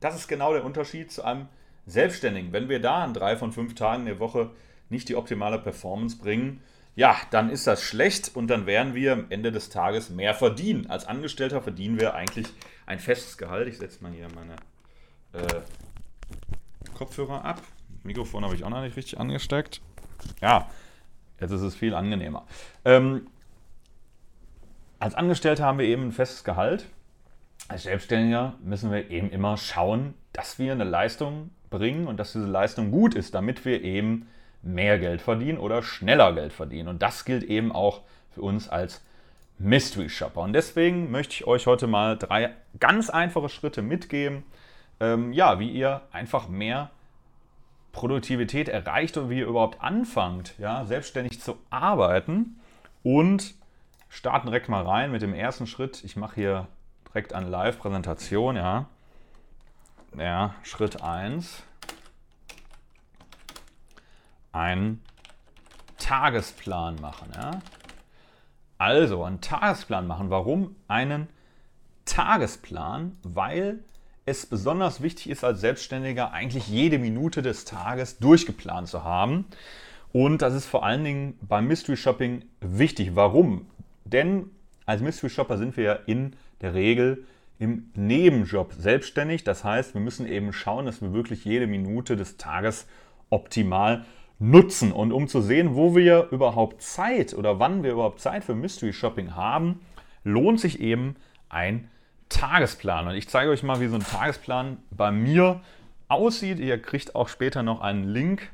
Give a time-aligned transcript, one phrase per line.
[0.00, 1.48] das ist genau der Unterschied zu einem
[1.86, 2.52] Selbstständigen.
[2.52, 4.50] Wenn wir da an drei von fünf Tagen der Woche
[4.88, 6.60] nicht die optimale Performance bringen,
[6.96, 10.86] ja, dann ist das schlecht und dann werden wir am Ende des Tages mehr verdienen.
[10.88, 12.46] Als Angestellter verdienen wir eigentlich
[12.86, 13.66] ein festes Gehalt.
[13.66, 14.54] Ich setze mal hier meine
[15.32, 15.60] äh,
[16.96, 17.62] Kopfhörer ab.
[18.04, 19.80] Mikrofon habe ich auch noch nicht richtig angesteckt.
[20.40, 20.70] Ja,
[21.40, 22.46] jetzt ist es viel angenehmer.
[22.84, 23.26] Ähm,
[25.00, 26.86] als Angestellter haben wir eben ein festes Gehalt.
[27.68, 32.46] Als Selbstständiger müssen wir eben immer schauen, dass wir eine Leistung bringen und dass diese
[32.46, 34.28] Leistung gut ist, damit wir eben
[34.62, 36.88] mehr Geld verdienen oder schneller Geld verdienen.
[36.88, 38.02] Und das gilt eben auch
[38.34, 39.02] für uns als
[39.58, 40.40] Mystery Shopper.
[40.40, 44.42] Und deswegen möchte ich euch heute mal drei ganz einfache Schritte mitgeben,
[45.00, 46.90] ähm, ja, wie ihr einfach mehr
[47.92, 52.58] Produktivität erreicht und wie ihr überhaupt anfangt, ja, selbstständig zu arbeiten.
[53.02, 53.54] Und
[54.08, 56.02] starten direkt mal rein mit dem ersten Schritt.
[56.04, 56.68] Ich mache hier
[57.14, 58.86] direkt eine Live-Präsentation, ja.
[60.18, 61.62] Ja, Schritt 1.
[64.52, 65.00] Einen
[65.98, 67.60] Tagesplan machen, ja.
[68.78, 70.30] Also, einen Tagesplan machen.
[70.30, 71.28] Warum einen
[72.04, 73.16] Tagesplan?
[73.22, 73.78] Weil
[74.26, 79.46] es besonders wichtig ist, als Selbstständiger eigentlich jede Minute des Tages durchgeplant zu haben.
[80.12, 83.14] Und das ist vor allen Dingen beim Mystery Shopping wichtig.
[83.14, 83.66] Warum?
[84.04, 84.50] Denn
[84.86, 87.24] als Mystery Shopper sind wir ja in der Regel
[87.58, 89.44] im Nebenjob selbstständig.
[89.44, 92.86] Das heißt, wir müssen eben schauen, dass wir wirklich jede Minute des Tages
[93.30, 94.04] optimal
[94.38, 94.92] nutzen.
[94.92, 98.92] Und um zu sehen, wo wir überhaupt Zeit oder wann wir überhaupt Zeit für Mystery
[98.92, 99.80] Shopping haben,
[100.24, 101.16] lohnt sich eben
[101.48, 101.88] ein
[102.30, 103.06] Tagesplan.
[103.08, 105.60] Und ich zeige euch mal, wie so ein Tagesplan bei mir
[106.08, 106.58] aussieht.
[106.58, 108.50] Ihr kriegt auch später noch einen Link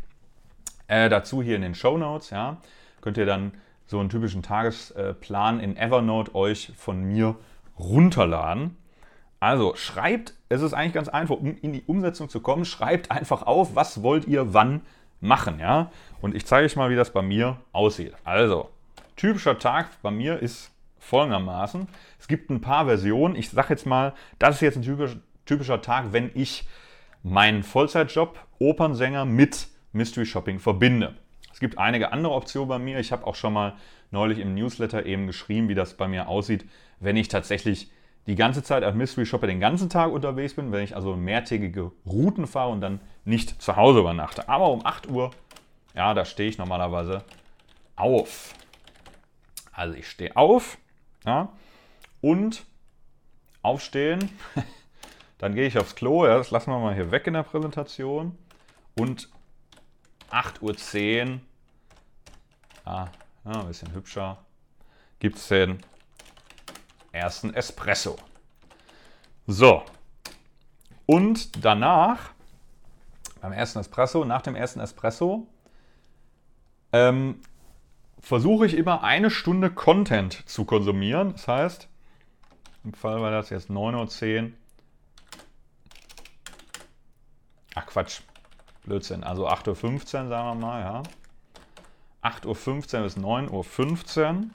[0.89, 2.31] äh, dazu hier in den Show Notes.
[2.31, 2.59] Ja.
[3.01, 3.53] Könnt ihr dann
[3.87, 7.37] so einen typischen Tagesplan in Evernote euch von mir
[7.81, 8.77] runterladen.
[9.41, 13.43] Also schreibt, es ist eigentlich ganz einfach, um in die Umsetzung zu kommen, schreibt einfach
[13.43, 14.83] auf, was wollt ihr wann
[15.21, 15.59] machen.
[15.59, 15.91] Ja?
[16.21, 18.15] Und ich zeige euch mal, wie das bei mir aussieht.
[18.25, 18.69] Also,
[19.17, 21.89] typischer Tag bei mir ist folgendermaßen.
[22.19, 23.35] Es gibt ein paar Versionen.
[23.35, 25.17] Ich sage jetzt mal, das ist jetzt ein typisch,
[25.47, 26.67] typischer Tag, wenn ich
[27.23, 31.15] meinen Vollzeitjob Opernsänger mit Mystery Shopping verbinde.
[31.53, 32.99] Es gibt einige andere Optionen bei mir.
[32.99, 33.75] Ich habe auch schon mal
[34.11, 36.65] neulich im Newsletter eben geschrieben, wie das bei mir aussieht,
[36.99, 37.91] wenn ich tatsächlich
[38.27, 41.93] die ganze Zeit als Mystery Shopper den ganzen Tag unterwegs bin, wenn ich also mehrtägige
[42.07, 44.49] Routen fahre und dann nicht zu Hause übernachte.
[44.49, 45.31] Aber um 8 Uhr,
[45.95, 47.25] ja, da stehe ich normalerweise
[47.97, 48.55] auf.
[49.73, 50.79] Also ich stehe auf,
[51.25, 51.49] ja,
[52.21, 52.65] und
[53.63, 54.31] aufstehen,
[55.39, 58.37] dann gehe ich aufs Klo, ja, das lassen wir mal hier weg in der Präsentation.
[58.99, 59.29] Und
[60.31, 61.41] 8.10 Uhr,
[62.85, 63.09] ah,
[63.45, 64.39] ja, ein bisschen hübscher,
[65.19, 65.81] gibt es den
[67.13, 68.17] ersten Espresso.
[69.47, 69.85] So,
[71.11, 72.31] und danach,
[73.41, 75.49] beim ersten Espresso, nach dem ersten Espresso,
[76.93, 77.41] ähm,
[78.21, 81.33] versuche ich immer eine Stunde Content zu konsumieren.
[81.33, 81.89] Das heißt,
[82.85, 84.51] im Fall war das jetzt 9.10 Uhr.
[87.75, 88.21] Ach Quatsch,
[88.85, 89.25] Blödsinn.
[89.25, 91.03] Also 8.15 Uhr, sagen wir mal, ja.
[92.23, 94.51] 8.15 Uhr bis 9.15 Uhr.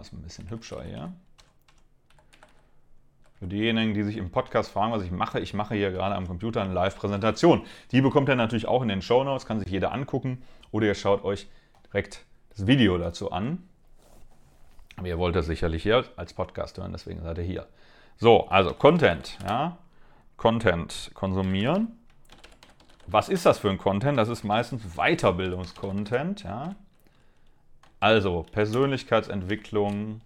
[0.00, 1.12] Das ist ein bisschen hübscher hier.
[3.38, 6.26] Für diejenigen, die sich im Podcast fragen, was ich mache, ich mache hier gerade am
[6.26, 7.66] Computer eine Live-Präsentation.
[7.90, 10.94] Die bekommt ihr natürlich auch in den Show Notes, kann sich jeder angucken oder ihr
[10.94, 11.48] schaut euch
[11.84, 13.68] direkt das Video dazu an.
[14.96, 17.66] Aber ihr wollt das sicherlich hier als Podcast hören, deswegen seid ihr hier.
[18.16, 19.78] So, also Content, ja.
[20.36, 21.99] Content konsumieren.
[23.12, 24.16] Was ist das für ein Content?
[24.18, 26.76] Das ist meistens Weiterbildungskontent, ja.
[27.98, 30.20] Also Persönlichkeitsentwicklung,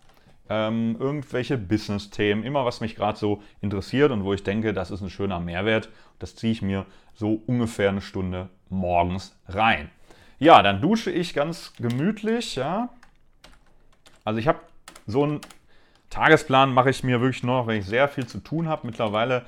[0.50, 5.00] ähm, irgendwelche Business-Themen, immer was mich gerade so interessiert und wo ich denke, das ist
[5.00, 5.88] ein schöner Mehrwert.
[6.18, 6.84] Das ziehe ich mir
[7.14, 9.90] so ungefähr eine Stunde morgens rein.
[10.38, 12.90] Ja, dann dusche ich ganz gemütlich, ja.
[14.24, 14.60] Also ich habe
[15.06, 15.40] so einen
[16.10, 18.86] Tagesplan mache ich mir wirklich nur noch, wenn ich sehr viel zu tun habe.
[18.86, 19.46] Mittlerweile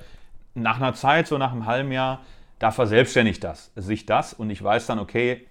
[0.55, 2.21] nach einer Zeit, so nach einem halben Jahr,
[2.59, 5.45] da verselbstständigt das, sich das und ich weiß dann, okay,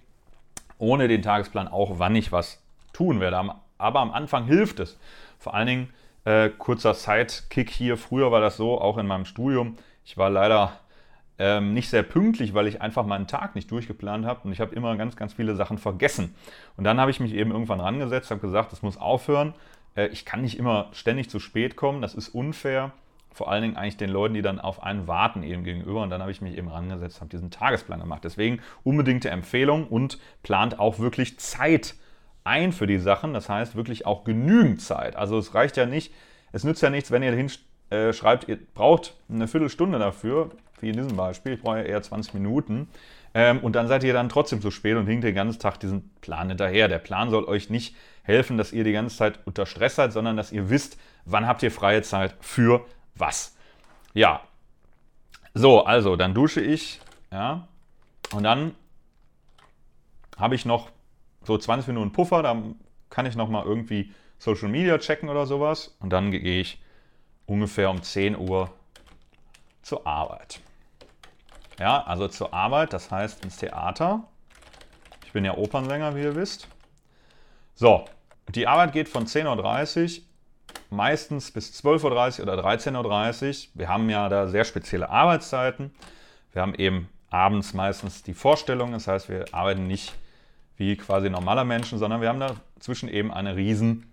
[0.78, 2.62] ohne den Tagesplan auch, wann ich was
[2.92, 3.54] tun werde.
[3.78, 4.98] Aber am Anfang hilft es.
[5.38, 5.88] Vor allen Dingen,
[6.24, 10.72] äh, kurzer Sidekick hier, früher war das so, auch in meinem Studium, ich war leider
[11.38, 14.74] ähm, nicht sehr pünktlich, weil ich einfach meinen Tag nicht durchgeplant habe und ich habe
[14.74, 16.34] immer ganz, ganz viele Sachen vergessen.
[16.76, 19.54] Und dann habe ich mich eben irgendwann rangesetzt, habe gesagt, das muss aufhören.
[19.94, 22.92] Äh, ich kann nicht immer ständig zu spät kommen, das ist unfair.
[23.36, 26.02] Vor allen Dingen eigentlich den Leuten, die dann auf einen warten eben gegenüber.
[26.02, 28.24] Und dann habe ich mich eben rangesetzt, habe diesen Tagesplan gemacht.
[28.24, 31.96] Deswegen unbedingte Empfehlung und plant auch wirklich Zeit
[32.44, 33.34] ein für die Sachen.
[33.34, 35.16] Das heißt wirklich auch genügend Zeit.
[35.16, 36.14] Also es reicht ja nicht,
[36.52, 40.96] es nützt ja nichts, wenn ihr hinschreibt, äh, ihr braucht eine Viertelstunde dafür, wie in
[40.96, 42.88] diesem Beispiel, ich brauche eher 20 Minuten.
[43.34, 46.10] Ähm, und dann seid ihr dann trotzdem zu spät und hinkt den ganzen Tag diesen
[46.22, 46.88] Plan hinterher.
[46.88, 50.38] Der Plan soll euch nicht helfen, dass ihr die ganze Zeit unter Stress seid, sondern
[50.38, 52.86] dass ihr wisst, wann habt ihr freie Zeit für
[53.16, 53.56] was.
[54.14, 54.42] Ja.
[55.54, 57.66] So, also dann dusche ich, ja,
[58.32, 58.74] und dann
[60.36, 60.90] habe ich noch
[61.42, 62.76] so 20 Minuten Puffer, dann
[63.08, 65.96] kann ich nochmal irgendwie Social Media checken oder sowas.
[66.00, 66.82] Und dann gehe ich
[67.46, 68.70] ungefähr um 10 Uhr
[69.82, 70.60] zur Arbeit.
[71.78, 74.24] Ja, also zur Arbeit, das heißt ins Theater.
[75.24, 76.68] Ich bin ja Opernsänger, wie ihr wisst.
[77.74, 78.06] So,
[78.48, 80.24] die Arbeit geht von 10.30 Uhr
[80.90, 83.70] meistens bis 12.30 Uhr oder 13.30 Uhr.
[83.74, 85.90] Wir haben ja da sehr spezielle Arbeitszeiten.
[86.52, 90.14] Wir haben eben abends meistens die Vorstellung, das heißt, wir arbeiten nicht
[90.76, 94.12] wie quasi normaler Menschen, sondern wir haben dazwischen eben eine riesen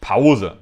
[0.00, 0.58] Pause.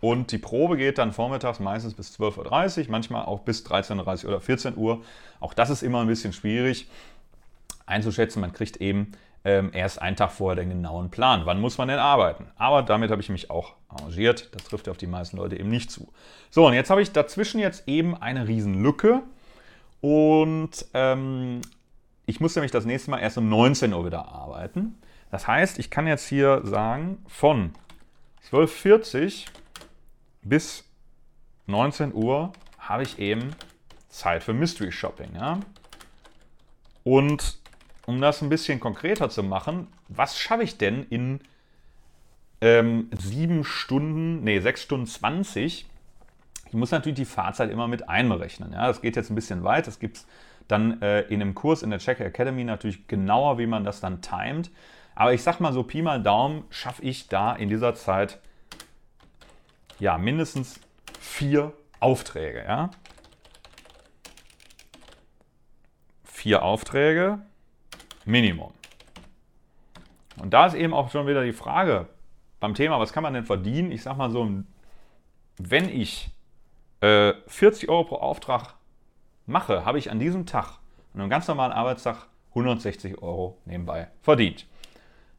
[0.00, 4.30] Und die Probe geht dann vormittags meistens bis 12.30 Uhr, manchmal auch bis 13.30 Uhr
[4.30, 5.02] oder 14 Uhr.
[5.40, 6.88] Auch das ist immer ein bisschen schwierig
[7.86, 8.40] einzuschätzen.
[8.40, 9.12] Man kriegt eben
[9.44, 11.42] ähm, erst einen Tag vorher den genauen Plan.
[11.44, 12.46] Wann muss man denn arbeiten?
[12.56, 14.48] Aber damit habe ich mich auch arrangiert.
[14.54, 16.12] Das trifft ja auf die meisten Leute eben nicht zu.
[16.50, 19.22] So, und jetzt habe ich dazwischen jetzt eben eine riesen Lücke.
[20.00, 21.60] Und ähm,
[22.26, 24.96] ich muss nämlich das nächste Mal erst um 19 Uhr wieder arbeiten.
[25.30, 27.72] Das heißt, ich kann jetzt hier sagen, von
[28.50, 29.46] 12.40
[30.42, 30.84] bis
[31.66, 33.54] 19 Uhr habe ich eben
[34.08, 35.34] Zeit für Mystery Shopping.
[35.34, 35.60] Ja?
[37.02, 37.58] Und
[38.06, 41.40] um das ein bisschen konkreter zu machen, was schaffe ich denn in
[42.60, 45.86] ähm, 7 Stunden, nee, 6 Stunden 20?
[46.66, 48.72] Ich muss natürlich die Fahrzeit immer mit einberechnen.
[48.72, 48.88] Ja?
[48.88, 49.86] Das geht jetzt ein bisschen weit.
[49.86, 50.26] Das gibt es
[50.68, 54.20] dann äh, in einem Kurs in der Checker Academy natürlich genauer, wie man das dann
[54.22, 54.70] timet.
[55.14, 58.40] Aber ich sag mal so, Pi mal Daumen, schaffe ich da in dieser Zeit
[60.00, 60.80] ja mindestens
[61.20, 62.64] vier Aufträge.
[62.66, 62.90] Ja?
[66.24, 67.38] Vier Aufträge,
[68.24, 68.72] Minimum.
[70.40, 72.08] Und da ist eben auch schon wieder die Frage
[72.60, 73.92] beim Thema, was kann man denn verdienen?
[73.92, 74.48] Ich sag mal so,
[75.58, 76.30] wenn ich
[77.00, 78.74] äh, 40 Euro pro Auftrag
[79.46, 80.78] mache, habe ich an diesem Tag,
[81.12, 84.66] an einem ganz normalen Arbeitstag, 160 Euro nebenbei verdient.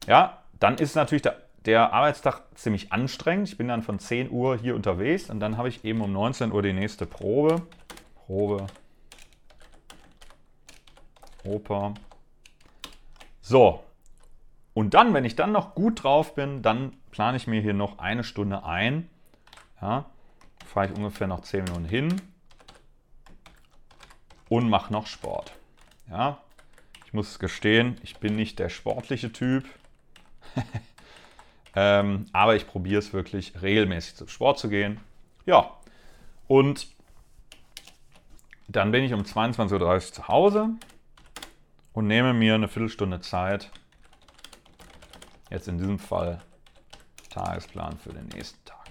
[0.07, 3.49] Ja, dann ist natürlich der, der Arbeitstag ziemlich anstrengend.
[3.49, 6.51] Ich bin dann von 10 Uhr hier unterwegs und dann habe ich eben um 19
[6.51, 7.61] Uhr die nächste Probe.
[8.25, 8.67] Probe.
[11.43, 11.93] Oper.
[13.45, 13.83] So.
[14.73, 17.99] Und dann, wenn ich dann noch gut drauf bin, dann plane ich mir hier noch
[17.99, 19.07] eine Stunde ein.
[19.79, 20.09] Ja,
[20.65, 22.21] fahre ich ungefähr noch 10 Minuten hin
[24.49, 25.53] und mache noch Sport.
[26.09, 26.39] Ja,
[27.05, 29.65] ich muss gestehen, ich bin nicht der sportliche Typ.
[31.75, 34.99] ähm, aber ich probiere es wirklich regelmäßig zum Sport zu gehen.
[35.45, 35.69] Ja,
[36.47, 36.87] und
[38.67, 40.69] dann bin ich um 22.30 Uhr zu Hause
[41.95, 43.71] und nehme mir eine Viertelstunde Zeit,
[45.49, 46.39] jetzt in diesem Fall
[47.29, 48.85] Tagesplan für den nächsten Tag.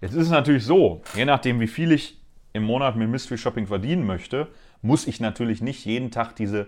[0.00, 2.20] Jetzt ist es natürlich so, je nachdem wie viel ich
[2.52, 4.48] im Monat mit Mystery Shopping verdienen möchte,
[4.82, 6.66] muss ich natürlich nicht jeden Tag diese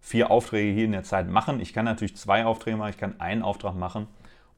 [0.00, 1.60] vier Aufträge hier in der Zeit machen.
[1.60, 4.06] Ich kann natürlich zwei Aufträge machen, ich kann einen Auftrag machen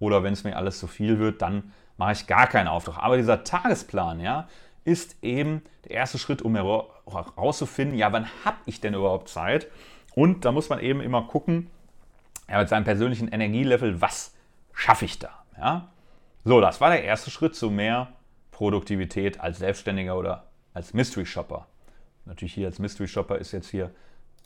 [0.01, 2.99] oder wenn es mir alles zu viel wird, dann mache ich gar keinen Auftrag.
[2.99, 4.49] Aber dieser Tagesplan, ja,
[4.85, 9.69] ist eben der erste Schritt, um herauszufinden, ja, wann habe ich denn überhaupt Zeit?
[10.15, 11.71] Und da muss man eben immer gucken,
[12.49, 14.35] ja, mit seinem persönlichen Energielevel, was
[14.73, 15.45] schaffe ich da?
[15.57, 15.89] Ja?
[16.45, 18.09] So, das war der erste Schritt zu mehr
[18.51, 20.45] Produktivität als Selbstständiger oder
[20.75, 21.67] als Mystery Shopper.
[22.25, 23.91] Natürlich hier als Mystery Shopper ist jetzt hier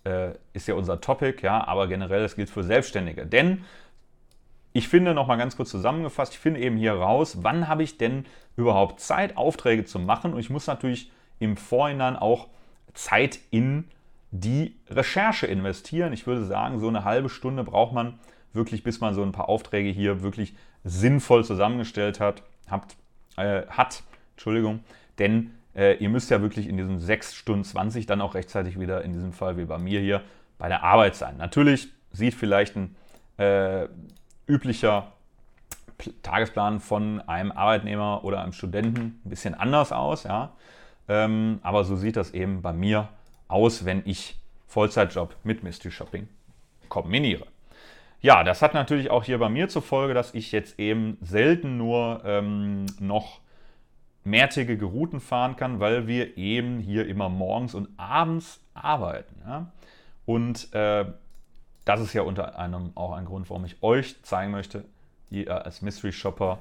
[0.04, 3.26] äh, ist ja unser Topic, ja, aber generell das gilt für Selbstständige.
[3.26, 3.64] Denn
[4.74, 7.96] ich finde noch mal ganz kurz zusammengefasst, ich finde eben hier raus, wann habe ich
[7.96, 8.26] denn
[8.56, 12.48] überhaupt Zeit, Aufträge zu machen und ich muss natürlich im Vorhinein auch
[12.92, 13.84] Zeit in
[14.32, 16.12] die Recherche investieren.
[16.12, 18.18] Ich würde sagen, so eine halbe Stunde braucht man
[18.52, 22.96] wirklich, bis man so ein paar Aufträge hier wirklich sinnvoll zusammengestellt hat, habt,
[23.36, 24.02] äh, hat.
[24.32, 24.80] Entschuldigung,
[25.20, 29.02] denn äh, ihr müsst ja wirklich in diesen 6 Stunden 20 dann auch rechtzeitig wieder
[29.02, 30.22] in diesem Fall wie bei mir hier
[30.58, 31.36] bei der Arbeit sein.
[31.36, 32.96] Natürlich sieht vielleicht ein
[33.36, 33.86] äh,
[34.46, 35.12] üblicher
[36.22, 40.52] Tagesplan von einem Arbeitnehmer oder einem Studenten ein bisschen anders aus, ja.
[41.08, 43.08] Ähm, aber so sieht das eben bei mir
[43.48, 44.36] aus, wenn ich
[44.66, 46.28] Vollzeitjob mit Mystery Shopping
[46.88, 47.46] kombiniere.
[48.20, 51.76] Ja, das hat natürlich auch hier bei mir zur Folge, dass ich jetzt eben selten
[51.76, 53.40] nur ähm, noch
[54.24, 59.34] mehrtägige Routen fahren kann, weil wir eben hier immer morgens und abends arbeiten.
[59.46, 59.70] Ja?
[60.24, 61.04] Und äh,
[61.84, 64.84] das ist ja unter anderem auch ein Grund, warum ich euch zeigen möchte,
[65.30, 66.58] ihr als Mystery Shopper,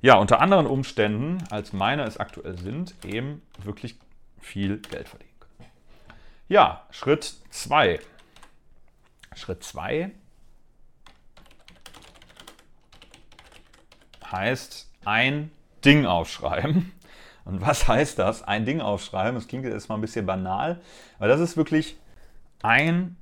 [0.00, 3.96] ja, unter anderen Umständen, als meine es aktuell sind, eben wirklich
[4.40, 5.70] viel Geld verdienen können.
[6.48, 8.00] Ja, Schritt 2.
[9.34, 10.10] Schritt 2
[14.30, 15.52] heißt ein
[15.84, 16.92] Ding aufschreiben.
[17.44, 18.42] Und was heißt das?
[18.42, 19.34] Ein Ding aufschreiben.
[19.34, 20.80] Das klingt jetzt mal ein bisschen banal,
[21.18, 21.96] aber das ist wirklich
[22.62, 23.16] ein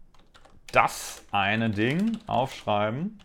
[0.73, 3.19] das eine Ding aufschreiben,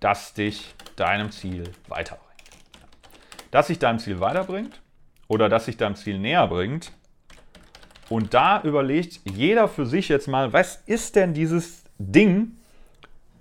[0.00, 2.30] das dich deinem Ziel weiterbringt.
[3.50, 4.80] Das dich deinem Ziel weiterbringt
[5.28, 6.92] oder das dich deinem Ziel näher bringt.
[8.08, 12.56] Und da überlegt jeder für sich jetzt mal, was ist denn dieses Ding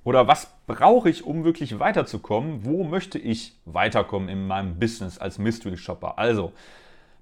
[0.03, 2.65] oder was brauche ich, um wirklich weiterzukommen?
[2.65, 6.19] Wo möchte ich weiterkommen in meinem Business als Mystery Shopper?
[6.19, 6.53] Also,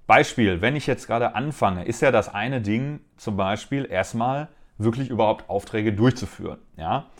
[0.08, 4.48] Beispiel, wenn ich jetzt gerade anfange, ist ja das eine Ding zum Beispiel erstmal
[4.78, 6.58] wirklich überhaupt Aufträge durchzuführen.
[6.78, 7.10] Ja?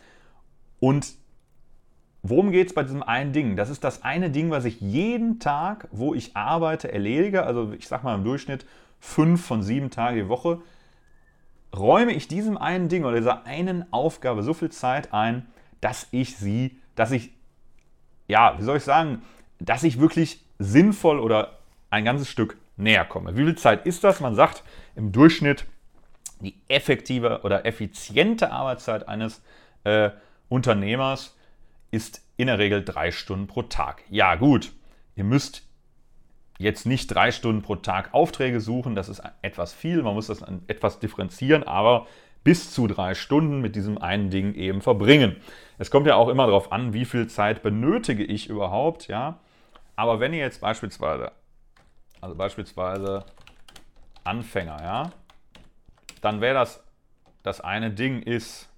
[0.80, 1.12] Und
[2.22, 3.56] worum geht es bei diesem einen Ding?
[3.56, 7.42] Das ist das eine Ding, was ich jeden Tag, wo ich arbeite, erledige.
[7.42, 8.64] Also ich sage mal im Durchschnitt
[8.98, 10.62] fünf von sieben Tagen die Woche.
[11.76, 15.46] Räume ich diesem einen Ding oder dieser einen Aufgabe so viel Zeit ein,
[15.82, 17.32] dass ich sie, dass ich,
[18.28, 19.20] ja, wie soll ich sagen,
[19.60, 21.58] dass ich wirklich sinnvoll oder
[21.90, 23.36] ein ganzes Stück näher komme.
[23.36, 24.20] Wie viel Zeit ist das?
[24.20, 24.62] Man sagt
[24.94, 25.66] im Durchschnitt
[26.40, 29.42] die effektive oder effiziente Arbeitszeit eines
[29.84, 30.10] äh,
[30.48, 31.36] Unternehmers
[31.90, 34.02] ist in der Regel drei Stunden pro Tag.
[34.08, 34.72] Ja gut,
[35.16, 35.64] ihr müsst
[36.58, 40.44] jetzt nicht drei Stunden pro Tag Aufträge suchen, das ist etwas viel, man muss das
[40.66, 42.06] etwas differenzieren, aber
[42.44, 45.36] bis zu drei Stunden mit diesem einen Ding eben verbringen.
[45.78, 49.38] Es kommt ja auch immer darauf an, wie viel Zeit benötige ich überhaupt, ja.
[49.96, 51.32] Aber wenn ihr jetzt beispielsweise
[52.20, 53.24] also beispielsweise
[54.24, 55.12] Anfänger, ja,
[56.20, 56.82] dann wäre das,
[57.42, 58.68] das eine Ding ist,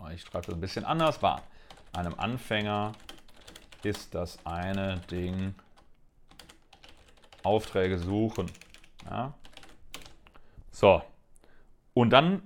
[0.00, 1.36] oh, ich schreibe das ein bisschen anders, bei
[1.92, 2.92] einem Anfänger
[3.82, 5.54] ist das eine Ding
[7.42, 8.50] Aufträge suchen.
[9.08, 9.32] Ja.
[10.70, 11.00] So,
[11.94, 12.42] und dann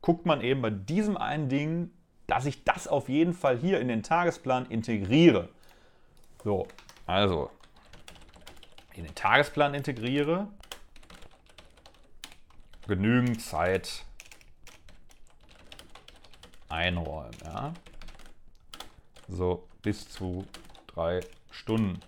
[0.00, 1.90] guckt man eben bei diesem einen Ding,
[2.26, 5.48] dass ich das auf jeden Fall hier in den Tagesplan integriere.
[6.42, 6.66] So,
[7.06, 7.50] also
[8.94, 10.48] in den Tagesplan integriere,
[12.86, 14.04] genügend Zeit
[16.68, 17.36] einräumen.
[17.44, 17.72] Ja?
[19.28, 20.46] So bis zu
[20.86, 21.20] drei
[21.50, 22.00] Stunden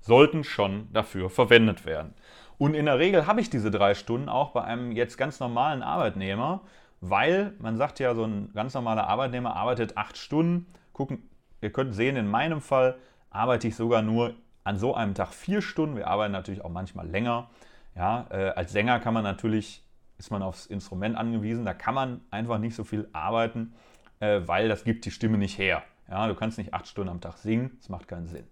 [0.00, 2.14] sollten schon dafür verwendet werden.
[2.58, 5.82] Und in der Regel habe ich diese drei Stunden auch bei einem jetzt ganz normalen
[5.82, 6.60] Arbeitnehmer,
[7.00, 10.66] weil man sagt ja, so ein ganz normaler Arbeitnehmer arbeitet acht Stunden.
[10.92, 11.28] Gucken,
[11.60, 12.98] ihr könnt sehen, in meinem Fall
[13.30, 14.34] arbeite ich sogar nur
[14.64, 15.96] an so einem Tag vier Stunden.
[15.96, 17.50] Wir arbeiten natürlich auch manchmal länger.
[17.94, 19.82] Ja, äh, als Sänger kann man natürlich,
[20.18, 23.74] ist man aufs Instrument angewiesen, da kann man einfach nicht so viel arbeiten,
[24.20, 25.82] äh, weil das gibt die Stimme nicht her.
[26.08, 28.46] Ja, du kannst nicht acht Stunden am Tag singen, das macht keinen Sinn.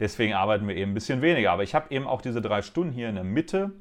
[0.00, 1.52] Deswegen arbeiten wir eben ein bisschen weniger.
[1.52, 3.72] Aber ich habe eben auch diese drei Stunden hier in der Mitte.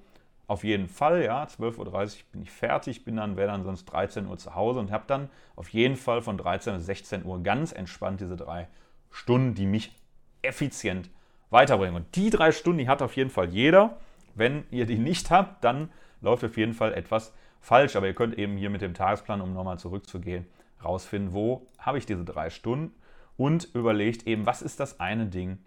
[0.45, 4.27] Auf jeden Fall, ja, 12.30 Uhr bin ich fertig, bin dann, wäre dann sonst 13
[4.27, 7.71] Uhr zu Hause und habe dann auf jeden Fall von 13 bis 16 Uhr ganz
[7.71, 8.67] entspannt diese drei
[9.09, 9.95] Stunden, die mich
[10.41, 11.09] effizient
[11.51, 11.95] weiterbringen.
[11.95, 13.97] Und die drei Stunden, die hat auf jeden Fall jeder.
[14.33, 15.91] Wenn ihr die nicht habt, dann
[16.21, 17.95] läuft auf jeden Fall etwas falsch.
[17.95, 20.47] Aber ihr könnt eben hier mit dem Tagesplan, um nochmal zurückzugehen,
[20.83, 22.93] rausfinden, wo habe ich diese drei Stunden
[23.37, 25.59] und überlegt eben, was ist das eine Ding,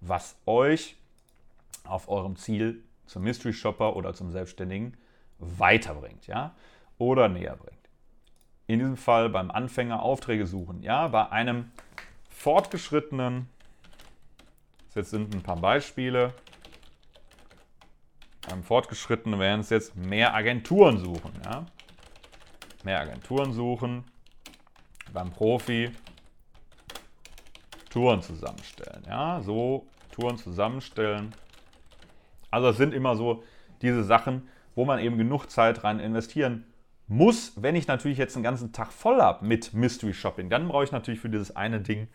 [0.00, 0.96] was euch
[1.84, 4.96] auf eurem Ziel zum Mystery Shopper oder zum Selbstständigen
[5.38, 6.54] weiterbringt, ja,
[6.98, 7.78] oder näher bringt.
[8.66, 11.70] In diesem Fall beim Anfänger Aufträge suchen, ja, bei einem
[12.28, 13.48] fortgeschrittenen,
[14.94, 16.32] jetzt sind ein paar Beispiele,
[18.48, 21.66] beim Fortgeschrittenen werden es jetzt mehr Agenturen suchen, ja,
[22.84, 24.04] mehr Agenturen suchen,
[25.12, 25.90] beim Profi
[27.90, 29.02] Touren zusammenstellen.
[29.06, 31.32] Ja, so Touren zusammenstellen.
[32.50, 33.42] Also es sind immer so
[33.82, 36.64] diese Sachen, wo man eben genug Zeit rein investieren
[37.06, 37.52] muss.
[37.56, 40.92] Wenn ich natürlich jetzt einen ganzen Tag voll habe mit Mystery Shopping, dann brauche ich
[40.92, 42.08] natürlich für dieses eine Ding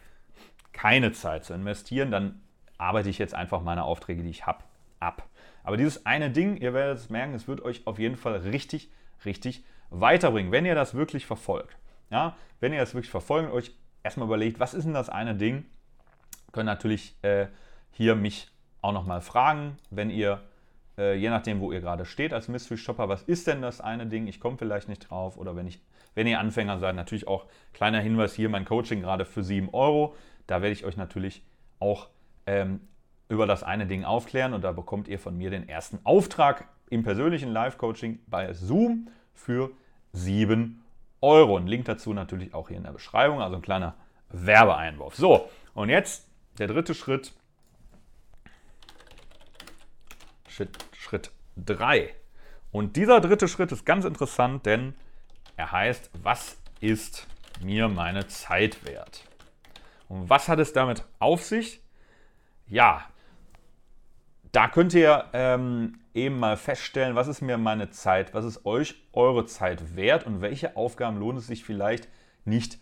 [0.71, 2.11] keine Zeit zu investieren.
[2.11, 2.41] Dann
[2.83, 4.63] arbeite ich jetzt einfach meine Aufträge, die ich habe,
[4.99, 5.27] ab.
[5.63, 8.91] Aber dieses eine Ding, ihr werdet es merken, es wird euch auf jeden Fall richtig,
[9.25, 11.77] richtig weiterbringen, wenn ihr das wirklich verfolgt.
[12.09, 13.71] Ja, wenn ihr das wirklich verfolgt und euch
[14.03, 15.65] erstmal überlegt, was ist denn das eine Ding,
[16.51, 17.47] könnt natürlich äh,
[17.91, 20.41] hier mich auch nochmal fragen, wenn ihr,
[20.97, 24.05] äh, je nachdem, wo ihr gerade steht als Mystery Shopper, was ist denn das eine
[24.05, 24.27] Ding?
[24.27, 25.37] Ich komme vielleicht nicht drauf.
[25.37, 25.81] Oder wenn, ich,
[26.15, 30.15] wenn ihr Anfänger seid, natürlich auch kleiner Hinweis hier, mein Coaching gerade für 7 Euro.
[30.47, 31.41] Da werde ich euch natürlich
[31.79, 32.09] auch
[32.45, 32.81] ähm,
[33.29, 37.03] über das eine Ding aufklären und da bekommt ihr von mir den ersten Auftrag im
[37.03, 39.71] persönlichen Live-Coaching bei Zoom für
[40.11, 40.83] 7
[41.21, 41.57] Euro.
[41.57, 43.95] Ein Link dazu natürlich auch hier in der Beschreibung, also ein kleiner
[44.29, 45.15] Werbeeinwurf.
[45.15, 46.27] So, und jetzt
[46.59, 47.33] der dritte Schritt.
[50.47, 52.13] Schritt, Schritt 3.
[52.71, 54.95] Und dieser dritte Schritt ist ganz interessant, denn
[55.55, 57.27] er heißt, was ist
[57.63, 59.23] mir meine Zeit wert?
[60.09, 61.82] Und was hat es damit auf sich?
[62.73, 63.05] Ja,
[64.51, 68.95] da könnt ihr ähm, eben mal feststellen, was ist mir meine Zeit, was ist euch
[69.13, 72.07] eure Zeit wert und welche Aufgaben lohnt es sich vielleicht
[72.45, 72.79] nicht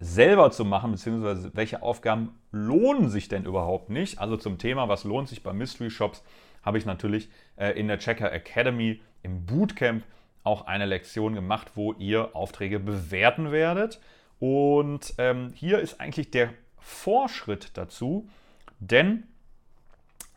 [0.00, 4.20] selber zu machen, beziehungsweise welche Aufgaben lohnen sich denn überhaupt nicht.
[4.20, 6.22] Also zum Thema, was lohnt sich bei Mystery Shops,
[6.62, 10.02] habe ich natürlich äh, in der Checker Academy im Bootcamp
[10.44, 14.00] auch eine Lektion gemacht, wo ihr Aufträge bewerten werdet.
[14.38, 18.30] Und ähm, hier ist eigentlich der Vorschritt dazu,
[18.78, 19.24] denn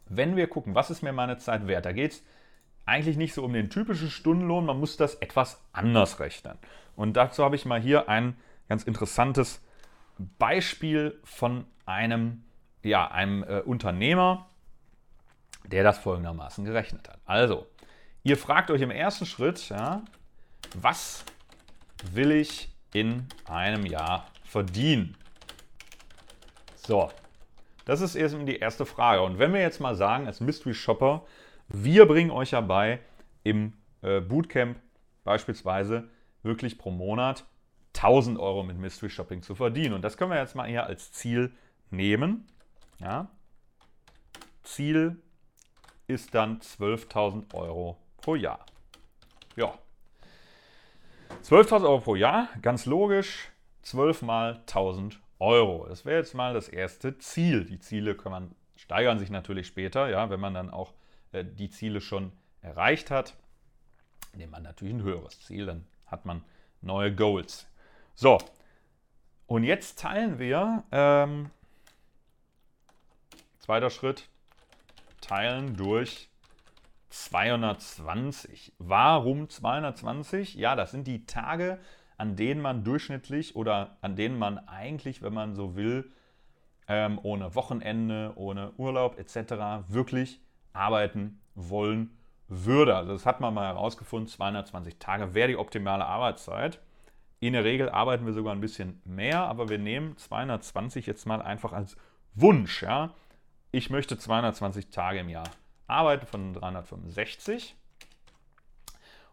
[0.08, 2.23] wenn wir gucken, was ist mir meine Zeit wert, da geht es
[2.86, 6.58] eigentlich nicht so um den typischen Stundenlohn, man muss das etwas anders rechnen.
[6.95, 8.36] Und dazu habe ich mal hier ein
[8.67, 9.62] ganz interessantes
[10.38, 12.43] Beispiel von einem,
[12.84, 14.49] ja, einem äh, Unternehmer,
[15.65, 17.19] der das folgendermaßen gerechnet hat.
[17.25, 17.67] Also,
[18.23, 20.04] ihr fragt euch im ersten Schritt, ja,
[20.75, 21.23] was
[22.12, 25.15] will ich in einem Jahr verdienen?
[26.75, 27.12] So,
[27.89, 29.23] das ist erstmal die erste Frage.
[29.23, 31.25] Und wenn wir jetzt mal sagen, als Mystery Shopper,
[31.69, 32.99] wir bringen euch ja bei,
[33.41, 33.73] im
[34.04, 34.80] äh, Bootcamp
[35.23, 36.08] beispielsweise
[36.43, 37.45] wirklich pro Monat
[37.95, 39.95] 1000 Euro mit Mystery Shopping zu verdienen.
[39.95, 41.52] Und das können wir jetzt mal hier als Ziel
[41.89, 42.45] nehmen.
[42.99, 43.28] Ja.
[44.62, 45.19] Ziel
[46.06, 48.67] ist dann 12.000 Euro pro Jahr.
[49.56, 49.73] Ja.
[51.43, 53.49] 12.000 Euro pro Jahr, ganz logisch,
[53.82, 55.88] 12 mal 1000 Euro.
[55.88, 57.65] Das wäre jetzt mal das erste Ziel.
[57.65, 60.93] Die Ziele kann man, steigern sich natürlich später, ja, wenn man dann auch
[61.32, 63.36] äh, die Ziele schon erreicht hat.
[64.36, 66.43] Nimmt man natürlich ein höheres Ziel, dann hat man
[66.82, 67.67] neue Goals.
[68.15, 68.38] So,
[69.47, 71.49] und jetzt teilen wir, ähm,
[73.60, 74.30] zweiter Schritt,
[75.21, 76.30] teilen durch
[77.10, 78.73] 220.
[78.78, 80.56] Warum 220?
[80.56, 81.80] Ja, das sind die Tage,
[82.19, 86.12] an denen man durchschnittlich oder an denen man eigentlich, wenn man so will,
[86.88, 89.88] ähm, ohne Wochenende, ohne Urlaub etc.
[89.88, 90.41] wirklich
[90.73, 92.17] arbeiten wollen
[92.49, 92.95] würde.
[92.95, 96.82] Also das hat man mal herausgefunden, 220 Tage wäre die optimale Arbeitszeit.
[97.39, 101.41] In der Regel arbeiten wir sogar ein bisschen mehr, aber wir nehmen 220 jetzt mal
[101.41, 101.95] einfach als
[102.34, 102.84] Wunsch.
[102.84, 103.13] Ja?
[103.71, 105.49] Ich möchte 220 Tage im Jahr
[105.88, 107.75] arbeiten von 365.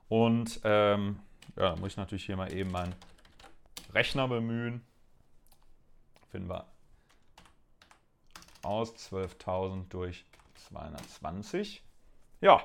[0.08, 1.18] Und ähm,
[1.56, 2.94] ja, da muss ich natürlich hier mal eben meinen
[3.92, 4.84] Rechner bemühen.
[6.30, 6.66] Finden wir
[8.62, 10.24] aus 12.000 durch
[10.68, 11.82] 220.
[12.40, 12.62] Ja,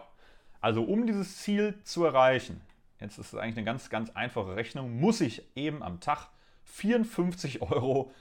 [0.60, 2.62] also um dieses Ziel zu erreichen,
[3.00, 6.30] jetzt ist es eigentlich eine ganz, ganz einfache Rechnung, muss ich eben am Tag
[6.78, 8.12] 54,54 Euro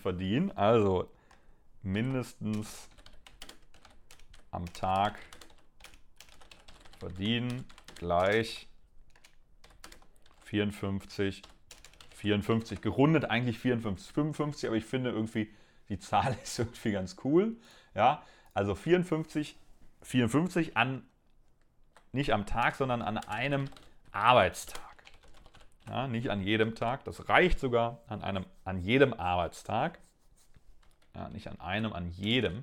[0.00, 0.50] verdienen.
[0.56, 1.10] Also
[1.82, 2.88] mindestens
[4.50, 5.18] am Tag
[6.98, 7.64] verdienen
[7.96, 8.68] gleich
[10.44, 11.42] 54,
[12.14, 15.52] 54, gerundet eigentlich 54, 55, aber ich finde irgendwie,
[15.88, 17.56] die Zahl ist irgendwie ganz cool.
[17.94, 19.56] Ja, also 54,
[20.02, 21.02] 54 an,
[22.12, 23.68] nicht am Tag, sondern an einem
[24.12, 24.82] Arbeitstag.
[25.88, 29.98] Ja, nicht an jedem Tag, das reicht sogar an, einem, an jedem Arbeitstag.
[31.14, 32.62] Ja, nicht an einem, an jedem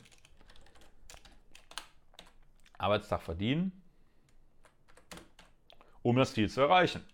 [2.77, 3.71] Arbeitstag verdienen,
[6.01, 7.05] um das Ziel zu erreichen.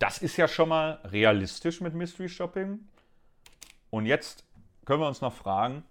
[0.00, 2.80] Das ist ja schon mal realistisch mit Mystery Shopping.
[3.90, 4.46] Und jetzt
[4.86, 5.84] können wir uns noch fragen,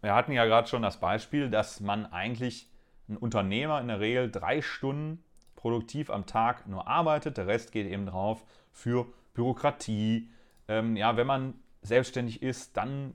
[0.00, 2.70] wir hatten ja gerade schon das Beispiel, dass man eigentlich
[3.06, 5.22] ein Unternehmer in der Regel drei Stunden
[5.56, 7.36] produktiv am Tag nur arbeitet.
[7.36, 10.30] Der Rest geht eben drauf für Bürokratie.
[10.66, 13.12] Ähm, ja, wenn man selbstständig ist, dann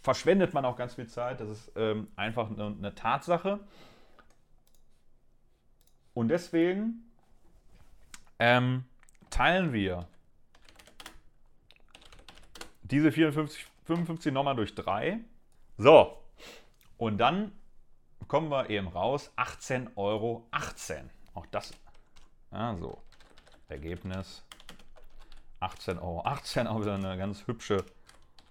[0.00, 1.40] verschwendet man auch ganz viel Zeit.
[1.40, 3.60] Das ist ähm, einfach eine, eine Tatsache.
[6.12, 7.08] Und deswegen
[8.40, 8.84] ähm,
[9.32, 10.06] teilen wir
[12.82, 15.18] diese 54, 55 nochmal durch 3.
[15.78, 16.22] So,
[16.98, 17.52] und dann
[18.28, 20.46] kommen wir eben raus, 18,18 Euro.
[21.34, 21.72] Auch das,
[22.52, 22.76] ja,
[23.68, 24.44] Ergebnis
[25.60, 26.24] 18,18 Euro.
[26.24, 27.84] 18 auch wieder eine ganz hübsche,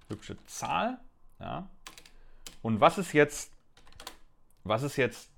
[0.09, 0.99] hübsche Zahl.
[1.39, 1.69] Ja.
[2.61, 3.53] Und was ist jetzt,
[4.63, 5.29] was ist jetzt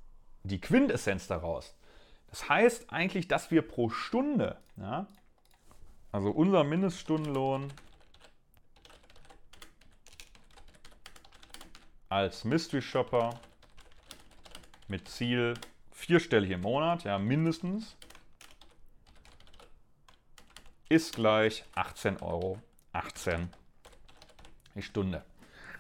[0.44, 1.76] die Quintessenz daraus?
[2.28, 5.08] Das heißt eigentlich, dass wir pro Stunde, ja,
[6.14, 7.74] also unser Mindeststundenlohn
[12.08, 13.40] als Mystery Shopper
[14.88, 15.56] mit Ziel
[15.92, 17.98] vierstellig im Monat, ja mindestens,
[20.88, 22.60] ist gleich 18,18 Euro
[22.92, 23.50] 18
[24.76, 25.26] die Stunde.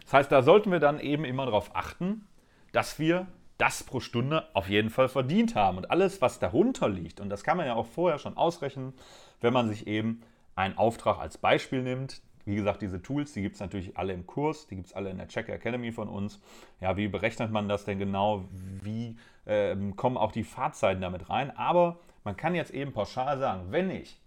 [0.02, 2.28] Das heißt, da sollten wir dann eben immer darauf achten,
[2.72, 3.28] dass wir
[3.64, 5.78] das pro Stunde auf jeden Fall verdient haben.
[5.78, 8.92] Und alles, was darunter liegt, und das kann man ja auch vorher schon ausrechnen,
[9.40, 10.22] wenn man sich eben
[10.54, 12.22] einen Auftrag als Beispiel nimmt.
[12.44, 15.12] Wie gesagt, diese Tools, die gibt es natürlich alle im Kurs, die gibt es alle
[15.12, 16.42] in der Check Academy von uns.
[16.82, 18.44] Ja, wie berechnet man das denn genau?
[18.82, 21.56] Wie äh, kommen auch die Fahrzeiten damit rein?
[21.56, 24.20] Aber man kann jetzt eben pauschal sagen, wenn ich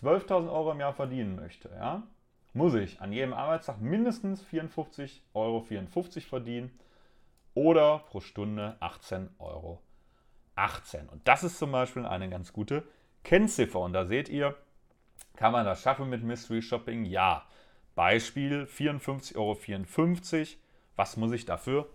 [0.00, 2.04] 12.000 Euro im Jahr verdienen möchte, ja,
[2.52, 5.64] muss ich an jedem Arbeitstag mindestens 54,54 Euro
[6.20, 6.70] verdienen
[7.54, 9.80] oder pro Stunde 18,18 Euro.
[11.10, 12.84] Und das ist zum Beispiel eine ganz gute
[13.24, 13.80] Kennziffer.
[13.80, 14.56] Und da seht ihr,
[15.36, 17.04] kann man das schaffen mit Mystery Shopping?
[17.04, 17.46] Ja.
[17.94, 20.62] Beispiel 54,54 Euro.
[20.96, 21.88] Was muss ich dafür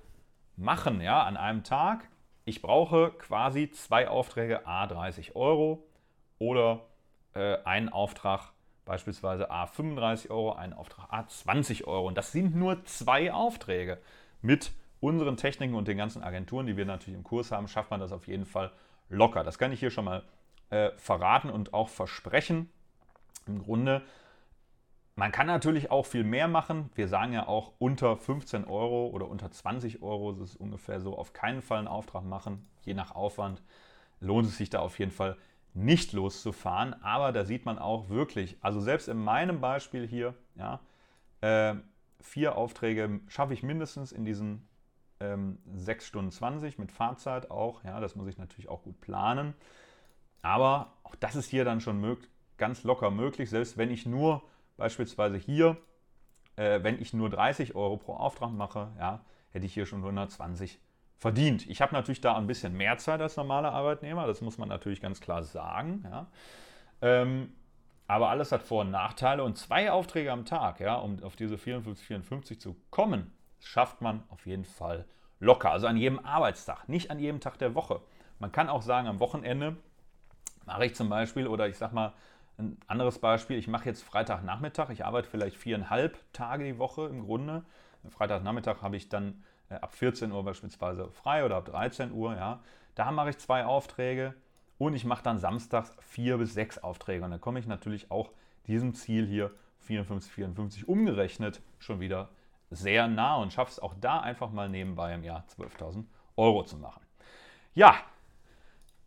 [0.56, 1.02] machen?
[1.02, 2.10] Ja, an einem Tag.
[2.46, 5.84] Ich brauche quasi zwei Aufträge A 30 Euro
[6.40, 6.86] oder
[7.34, 8.54] äh, einen Auftrag
[8.86, 12.08] beispielsweise A 35 Euro, einen Auftrag A 20 Euro.
[12.08, 14.00] Und das sind nur zwei Aufträge.
[14.42, 18.00] Mit unseren Techniken und den ganzen Agenturen, die wir natürlich im Kurs haben, schafft man
[18.00, 18.72] das auf jeden Fall
[19.10, 19.44] locker.
[19.44, 20.24] Das kann ich hier schon mal
[20.70, 22.70] äh, verraten und auch versprechen.
[23.46, 24.02] Im Grunde,
[25.16, 26.90] man kann natürlich auch viel mehr machen.
[26.96, 31.18] Wir sagen ja auch unter 15 Euro oder unter 20 Euro, das ist ungefähr so,
[31.18, 32.68] auf keinen Fall einen Auftrag machen.
[32.84, 33.62] Je nach Aufwand
[34.20, 35.38] lohnt es sich da auf jeden Fall
[35.74, 36.96] nicht loszufahren.
[37.04, 40.80] Aber da sieht man auch wirklich, also selbst in meinem Beispiel hier, ja,
[41.42, 41.76] äh,
[42.20, 44.68] vier Aufträge schaffe ich mindestens in diesen
[45.20, 47.84] ähm, 6 Stunden 20 mit Fahrzeit auch.
[47.84, 49.54] Ja, das muss ich natürlich auch gut planen.
[50.42, 52.18] Aber auch das ist hier dann schon
[52.58, 54.42] ganz locker möglich, selbst wenn ich nur
[54.78, 55.78] beispielsweise hier,
[56.56, 60.80] äh, wenn ich nur 30 Euro pro Auftrag mache, ja, hätte ich hier schon 120
[61.18, 61.68] verdient.
[61.68, 65.02] Ich habe natürlich da ein bisschen mehr Zeit als normaler Arbeitnehmer, das muss man natürlich
[65.02, 66.04] ganz klar sagen.
[66.06, 66.28] Ja.
[67.02, 67.54] Ähm,
[68.08, 71.58] aber alles hat Vor- und Nachteile und zwei Aufträge am Tag, ja, um auf diese
[71.58, 75.06] 54, 54 zu kommen, schafft man auf jeden Fall
[75.40, 75.72] locker.
[75.72, 78.02] Also an jedem Arbeitstag, nicht an jedem Tag der Woche.
[78.40, 79.78] Man kann auch sagen, am Wochenende
[80.66, 82.14] mache ich zum Beispiel, oder ich sage mal
[82.58, 87.24] ein anderes Beispiel, ich mache jetzt Freitagnachmittag, ich arbeite vielleicht viereinhalb Tage die Woche im
[87.24, 87.64] Grunde.
[88.10, 92.62] Freitagnachmittag habe ich dann äh, ab 14 Uhr beispielsweise frei oder ab 13 Uhr, ja.
[92.96, 94.34] Da mache ich zwei Aufträge
[94.78, 97.24] und ich mache dann samstags vier bis sechs Aufträge.
[97.24, 98.32] Und dann komme ich natürlich auch
[98.66, 102.30] diesem Ziel hier 54, 54 umgerechnet schon wieder
[102.70, 106.78] sehr nah und schaffe es auch da einfach mal nebenbei im Jahr 12.000 Euro zu
[106.78, 107.02] machen.
[107.74, 107.96] Ja,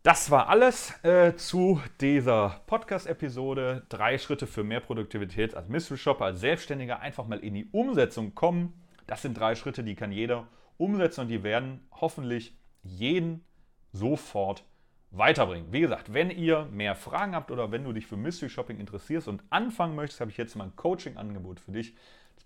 [0.02, 3.84] das war alles äh, zu dieser Podcast-Episode.
[3.90, 7.00] Drei Schritte für mehr Produktivität als Mystery Shopper, als Selbstständiger.
[7.00, 8.80] Einfach mal in die Umsetzung kommen.
[9.06, 10.46] Das sind drei Schritte, die kann jeder
[10.78, 13.44] umsetzen und die werden hoffentlich jeden
[13.92, 14.64] sofort
[15.10, 15.72] weiterbringen.
[15.72, 19.28] Wie gesagt, wenn ihr mehr Fragen habt oder wenn du dich für Mystery Shopping interessierst
[19.28, 21.94] und anfangen möchtest, habe ich jetzt mal ein Coaching-Angebot für dich.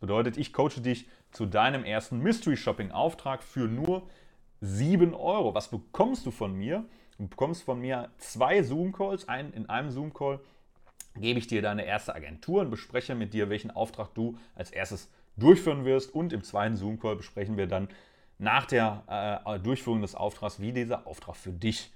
[0.04, 4.02] Bedeutet, ich coache dich zu deinem ersten Mystery Shopping Auftrag für nur
[4.60, 5.54] 7 Euro.
[5.54, 6.84] Was bekommst du von mir?
[7.16, 9.28] Du bekommst von mir zwei Zoom-Calls.
[9.28, 10.40] Ein, in einem Zoom-Call
[11.16, 15.10] gebe ich dir deine erste Agentur und bespreche mit dir, welchen Auftrag du als erstes
[15.38, 16.14] durchführen wirst.
[16.14, 17.88] Und im zweiten Zoom-Call besprechen wir dann
[18.36, 21.94] nach der äh, Durchführung des Auftrags, wie dieser Auftrag für dich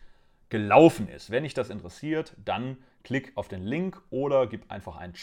[0.48, 1.30] gelaufen ist.
[1.30, 5.14] Wenn dich das interessiert, dann klick auf den Link oder gib einfach einen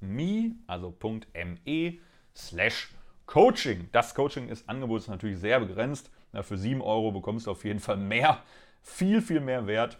[0.00, 0.94] checker-academy.me, also
[1.64, 1.98] .me
[2.34, 2.88] slash
[3.26, 3.88] Coaching.
[3.92, 6.10] Das Coaching ist Angebot natürlich sehr begrenzt.
[6.42, 8.42] Für 7 Euro bekommst du auf jeden Fall mehr,
[8.82, 9.98] viel, viel mehr Wert.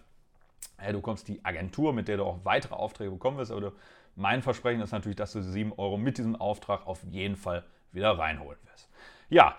[0.86, 3.50] Du bekommst die Agentur, mit der du auch weitere Aufträge bekommen wirst.
[3.50, 3.72] Aber
[4.14, 8.16] mein Versprechen ist natürlich, dass du 7 Euro mit diesem Auftrag auf jeden Fall wieder
[8.18, 8.88] reinholen wirst.
[9.28, 9.56] Ja,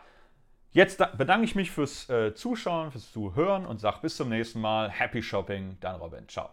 [0.71, 4.89] jetzt bedanke ich mich fürs äh, Zuschauen, fürs Zuhören und sage bis zum nächsten Mal.
[4.89, 6.27] Happy Shopping, dein Robin.
[6.29, 6.51] Ciao.